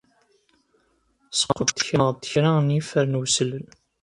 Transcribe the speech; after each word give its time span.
Squccemeɣ-d 1.39 2.23
kra 2.31 2.51
n 2.59 2.73
yifer 2.75 3.05
n 3.07 3.19
weslen. 3.19 3.65